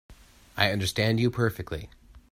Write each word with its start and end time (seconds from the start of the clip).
I 0.57 0.71
understand 0.71 1.19
you 1.19 1.29
perfectly. 1.29 1.91